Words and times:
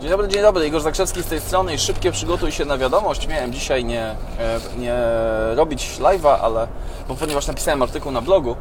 Dzień 0.00 0.10
dobry, 0.10 0.28
dzień 0.28 0.42
dobry. 0.42 0.66
Igor 0.66 0.80
Zakrzewski 0.80 1.22
z 1.22 1.26
tej 1.26 1.40
strony 1.40 1.74
i 1.74 1.78
szybkie 1.78 2.12
przygotuj 2.12 2.52
się 2.52 2.64
na 2.64 2.78
wiadomość. 2.78 3.26
Miałem 3.28 3.52
dzisiaj 3.52 3.84
nie, 3.84 4.02
e, 4.02 4.16
nie 4.78 4.94
robić 5.54 5.98
live'a, 6.00 6.36
ale 6.42 6.68
bo 7.08 7.14
ponieważ 7.14 7.46
napisałem 7.46 7.82
artykuł 7.82 8.12
na 8.12 8.20
blogu, 8.20 8.56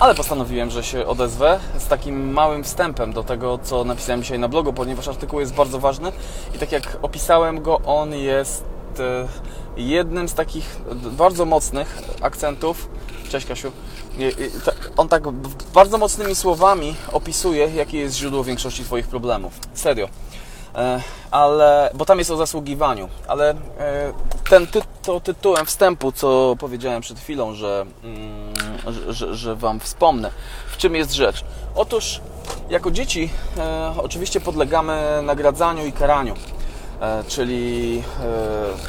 ale 0.00 0.14
postanowiłem, 0.14 0.70
że 0.70 0.84
się 0.84 1.06
odezwę 1.06 1.60
z 1.78 1.86
takim 1.86 2.32
małym 2.32 2.64
wstępem 2.64 3.12
do 3.12 3.22
tego, 3.24 3.58
co 3.62 3.84
napisałem 3.84 4.22
dzisiaj 4.22 4.38
na 4.38 4.48
blogu, 4.48 4.72
ponieważ 4.72 5.08
artykuł 5.08 5.40
jest 5.40 5.54
bardzo 5.54 5.78
ważny 5.78 6.12
i 6.54 6.58
tak 6.58 6.72
jak 6.72 6.98
opisałem 7.02 7.62
go, 7.62 7.80
on 7.86 8.12
jest 8.14 8.64
e, 9.00 9.28
jednym 9.76 10.28
z 10.28 10.34
takich 10.34 10.76
bardzo 11.12 11.44
mocnych 11.44 11.98
akcentów. 12.20 12.88
Cześć 13.28 13.46
Kasiu. 13.46 13.72
Ta- 14.64 14.72
On 14.96 15.08
tak 15.08 15.22
bardzo 15.74 15.98
mocnymi 15.98 16.34
słowami 16.34 16.94
opisuje, 17.12 17.70
jakie 17.74 17.98
jest 17.98 18.16
źródło 18.16 18.44
większości 18.44 18.84
Twoich 18.84 19.08
problemów. 19.08 19.52
Serio. 19.74 20.08
E, 20.76 21.00
ale, 21.30 21.90
bo 21.94 22.04
tam 22.04 22.18
jest 22.18 22.30
o 22.30 22.36
zasługiwaniu, 22.36 23.08
ale 23.28 23.50
e, 23.50 23.54
ten 24.50 24.66
ty, 24.66 24.80
to 25.02 25.20
tytułem 25.20 25.66
wstępu, 25.66 26.12
co 26.12 26.56
powiedziałem 26.58 27.02
przed 27.02 27.18
chwilą, 27.18 27.54
że, 27.54 27.86
mm, 28.04 28.54
że, 28.86 29.12
że, 29.12 29.34
że 29.34 29.56
Wam 29.56 29.80
wspomnę, 29.80 30.30
w 30.70 30.76
czym 30.76 30.94
jest 30.94 31.12
rzecz. 31.12 31.44
Otóż, 31.74 32.20
jako 32.70 32.90
dzieci, 32.90 33.30
e, 33.58 33.92
oczywiście 33.98 34.40
podlegamy 34.40 35.22
nagradzaniu 35.22 35.86
i 35.86 35.92
karaniu. 35.92 36.34
Czyli 37.28 38.02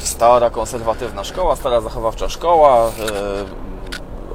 stara 0.00 0.50
konserwatywna 0.50 1.24
szkoła, 1.24 1.56
stara 1.56 1.80
zachowawcza 1.80 2.28
szkoła, 2.28 2.90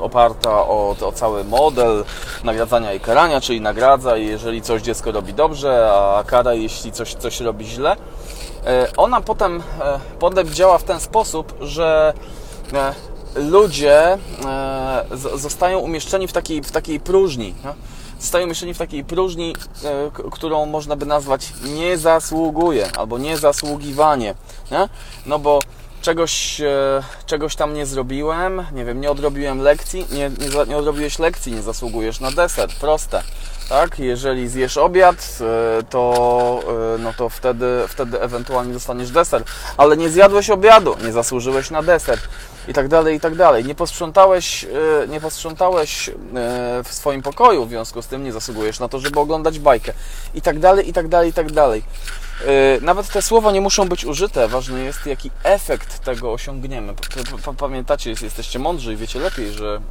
oparta 0.03 0.49
o, 0.52 0.95
o 1.02 1.12
cały 1.12 1.43
model 1.43 2.05
nagradzania 2.43 2.93
i 2.93 2.99
karania, 2.99 3.41
czyli 3.41 3.62
nagradza, 3.62 4.17
jeżeli 4.17 4.62
coś 4.62 4.81
dziecko 4.81 5.12
robi 5.12 5.34
dobrze, 5.34 5.93
a 5.93 6.23
kara, 6.23 6.53
jeśli 6.53 6.91
coś, 6.91 7.13
coś 7.13 7.39
robi 7.39 7.66
źle. 7.66 7.95
E, 8.66 8.88
Ona 8.98 9.21
potem, 9.21 9.63
e, 9.81 9.99
potem 10.20 10.49
działa 10.49 10.77
w 10.77 10.84
ten 10.84 10.99
sposób, 10.99 11.54
że 11.62 12.13
e, 12.73 12.93
ludzie 13.35 14.18
zostają 15.35 15.79
umieszczeni 15.79 16.27
w 16.27 16.34
takiej, 16.34 16.63
w 16.63 16.71
takiej 16.71 16.99
próżni. 16.99 17.55
nie? 17.65 17.73
Zostają 18.20 18.45
umieszczeni 18.45 18.73
w 18.73 18.77
takiej 18.77 19.04
próżni, 19.04 19.55
którą 20.32 20.65
można 20.65 20.95
by 20.95 21.05
nazwać 21.05 21.54
nie 21.63 21.98
zasługuje 21.98 22.98
albo 22.98 23.17
niezasługiwanie. 23.17 24.35
Nie? 24.71 24.90
No 25.26 25.40
bo 25.40 25.60
czegoś, 26.04 26.62
e, 26.62 27.04
czegoś 27.26 27.55
tam 27.55 27.73
nie 27.73 27.85
zrobiłem, 27.85 28.65
nie 28.71 28.85
wiem, 28.85 29.01
nie 29.01 29.12
odrobiłem 29.12 29.59
lekcji, 29.59 30.05
nie, 30.12 30.29
nie, 30.29 30.65
nie 30.68 30.77
odrobiłeś 30.77 31.20
lekcji, 31.20 31.54
nie 31.54 31.62
zasługujesz 31.62 32.20
na 32.20 32.32
deser, 32.32 32.70
proste. 32.79 33.23
Tak, 33.74 33.99
jeżeli 33.99 34.48
zjesz 34.49 34.77
obiad, 34.77 35.38
e, 35.79 35.84
to, 35.84 36.60
e, 36.96 36.98
no 36.98 37.13
to 37.18 37.29
wtedy, 37.29 37.66
wtedy 37.88 38.21
ewentualnie 38.21 38.74
dostaniesz 38.74 39.12
deser, 39.12 39.43
ale 39.77 39.98
nie 39.98 40.10
zjadłeś 40.10 40.49
obiadu, 40.49 40.96
nie 41.05 41.12
zasłużyłeś 41.12 41.71
na 41.71 41.84
deser 41.84 42.20
i 42.68 42.74
tak 42.74 42.88
dalej, 42.88 43.16
i 43.16 43.20
tak 43.20 43.35
dalej. 43.35 43.66
Nie 43.66 43.76
posprzątałeś, 43.76 44.63
e, 44.63 45.07
nie 45.07 45.21
posprzątałeś 45.21 46.10
w 46.84 46.94
swoim 46.94 47.21
pokoju, 47.21 47.66
w 47.66 47.70
związku 47.70 48.01
z 48.01 48.07
tym 48.07 48.24
nie 48.24 48.32
zasługujesz 48.32 48.79
na 48.79 48.88
to, 48.88 48.99
żeby 48.99 49.20
oglądać 49.20 49.60
bajkę 49.60 49.94
i 50.35 50.41
tak 50.41 50.60
dalej, 50.60 50.90
i 50.90 50.94
tak 50.94 51.07
dalej, 51.07 51.29
i 51.29 51.34
tak 51.34 51.51
dalej. 51.51 51.84
Nawet 52.82 53.07
te 53.07 53.21
słowa 53.21 53.51
nie 53.51 53.62
muszą 53.62 53.90
być 53.90 54.05
użyte. 54.05 54.48
Ważny 54.48 54.84
jest, 54.84 55.05
jaki 55.05 55.32
efekt 55.44 55.99
tego 55.99 56.34
osiągniemy. 56.34 56.94
Pamiętacie, 57.57 58.10
jest- 58.10 58.21
jesteście 58.21 58.60
mądrzy 58.60 58.94
i 58.94 58.96
wiecie 58.96 59.20
lepiej, 59.20 59.51
że, 59.51 59.82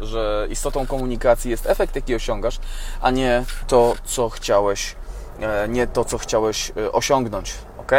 że 0.00 0.46
istotą 0.50 0.86
komunikacji 0.86 1.50
jest 1.50 1.66
efekt, 1.66 1.96
jaki 1.96 2.14
osiągasz, 2.14 2.58
a 3.00 3.09
nie 3.10 3.44
to, 3.66 3.94
co 4.04 4.28
chciałeś, 4.28 4.94
e, 5.40 5.68
nie 5.68 5.86
to, 5.86 6.04
co 6.04 6.18
chciałeś 6.18 6.72
e, 6.76 6.92
osiągnąć. 6.92 7.54
ok? 7.78 7.92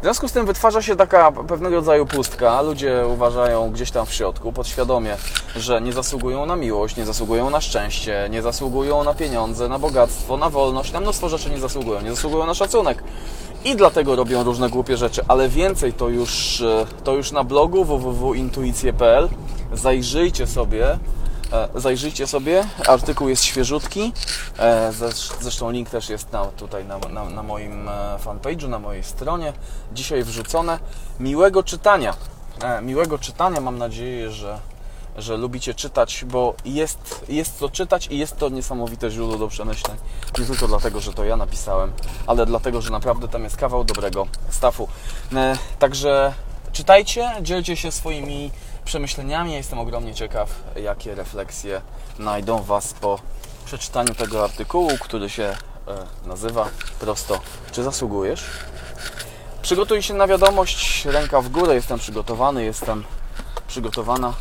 W 0.00 0.02
związku 0.02 0.28
z 0.28 0.32
tym 0.32 0.46
wytwarza 0.46 0.82
się 0.82 0.96
taka 0.96 1.32
pewnego 1.32 1.76
rodzaju 1.76 2.06
pustka. 2.06 2.62
Ludzie 2.62 3.04
uważają 3.08 3.70
gdzieś 3.70 3.90
tam 3.90 4.06
w 4.06 4.12
środku, 4.14 4.52
podświadomie, 4.52 5.16
że 5.56 5.80
nie 5.80 5.92
zasługują 5.92 6.46
na 6.46 6.56
miłość, 6.56 6.96
nie 6.96 7.04
zasługują 7.06 7.50
na 7.50 7.60
szczęście, 7.60 8.28
nie 8.30 8.42
zasługują 8.42 9.04
na 9.04 9.14
pieniądze, 9.14 9.68
na 9.68 9.78
bogactwo, 9.78 10.36
na 10.36 10.50
wolność, 10.50 10.92
na 10.92 11.00
mnóstwo 11.00 11.28
rzeczy 11.28 11.50
nie 11.50 11.58
zasługują, 11.58 12.00
nie 12.00 12.10
zasługują 12.10 12.46
na 12.46 12.54
szacunek. 12.54 13.02
I 13.64 13.76
dlatego 13.76 14.16
robią 14.16 14.42
różne 14.44 14.70
głupie 14.70 14.96
rzeczy, 14.96 15.22
ale 15.28 15.48
więcej 15.48 15.92
to 15.92 16.08
już, 16.08 16.60
e, 16.60 16.86
to 17.04 17.14
już 17.14 17.32
na 17.32 17.44
blogu 17.44 17.84
www.intuicje.pl. 17.84 19.28
Zajrzyjcie 19.72 20.46
sobie, 20.46 20.98
zajrzyjcie 21.74 22.26
sobie, 22.26 22.64
artykuł 22.86 23.28
jest 23.28 23.44
świeżutki, 23.44 24.12
e, 24.58 24.92
zresz- 24.92 25.32
zresztą 25.40 25.70
link 25.70 25.90
też 25.90 26.08
jest 26.08 26.32
na, 26.32 26.44
tutaj 26.44 26.84
na, 26.84 26.98
na, 26.98 27.24
na 27.24 27.42
moim 27.42 27.88
e, 27.88 27.92
fanpage'u, 28.24 28.68
na 28.68 28.78
mojej 28.78 29.02
stronie, 29.04 29.52
dzisiaj 29.92 30.24
wrzucone. 30.24 30.78
Miłego 31.20 31.62
czytania, 31.62 32.14
e, 32.62 32.82
miłego 32.82 33.18
czytania, 33.18 33.60
mam 33.60 33.78
nadzieję, 33.78 34.30
że 34.30 34.58
że 35.18 35.36
lubicie 35.36 35.74
czytać, 35.74 36.24
bo 36.24 36.54
jest, 36.64 37.24
jest 37.28 37.58
co 37.58 37.68
czytać 37.68 38.06
i 38.10 38.18
jest 38.18 38.36
to 38.38 38.48
niesamowite 38.48 39.10
źródło 39.10 39.38
do 39.38 39.48
przemyśleń. 39.48 39.96
Nie 40.38 40.44
tylko 40.46 40.68
dlatego, 40.68 41.00
że 41.00 41.12
to 41.12 41.24
ja 41.24 41.36
napisałem, 41.36 41.92
ale 42.26 42.46
dlatego, 42.46 42.82
że 42.82 42.90
naprawdę 42.90 43.28
tam 43.28 43.44
jest 43.44 43.56
kawał 43.56 43.84
dobrego 43.84 44.26
stafu. 44.50 44.88
E, 45.34 45.56
Także 45.78 46.32
czytajcie, 46.72 47.30
dzielcie 47.42 47.76
się 47.76 47.92
swoimi 47.92 48.50
przemyśleniami. 48.86 49.52
Jestem 49.52 49.78
ogromnie 49.78 50.14
ciekaw, 50.14 50.48
jakie 50.76 51.14
refleksje 51.14 51.80
znajdą 52.16 52.62
Was 52.62 52.94
po 52.94 53.18
przeczytaniu 53.64 54.14
tego 54.14 54.44
artykułu, 54.44 54.90
który 55.00 55.30
się 55.30 55.44
e, 55.44 55.56
nazywa 56.28 56.68
prosto 57.00 57.40
Czy 57.72 57.82
zasługujesz? 57.82 58.44
Przygotuj 59.62 60.02
się 60.02 60.14
na 60.14 60.26
wiadomość, 60.26 61.04
ręka 61.04 61.40
w 61.40 61.48
górę, 61.48 61.74
jestem 61.74 61.98
przygotowany, 61.98 62.64
jestem 62.64 63.04
przygotowana. 63.68 64.32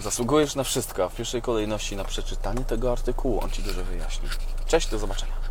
Zasługujesz 0.00 0.54
na 0.54 0.64
wszystko, 0.64 1.04
a 1.04 1.08
w 1.08 1.14
pierwszej 1.14 1.42
kolejności 1.42 1.96
na 1.96 2.04
przeczytanie 2.04 2.64
tego 2.64 2.92
artykułu. 2.92 3.40
On 3.44 3.50
Ci 3.50 3.62
dużo 3.62 3.84
wyjaśni. 3.84 4.28
Cześć, 4.66 4.88
do 4.88 4.98
zobaczenia. 4.98 5.47